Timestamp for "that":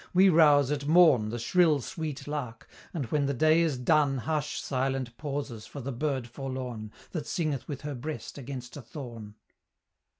7.11-7.27